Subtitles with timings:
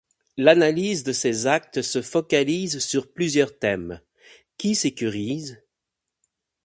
[0.35, 4.01] L'analyse de ces actes se focalise sur plusieurs thèmes:
[4.57, 5.61] qui sécurise?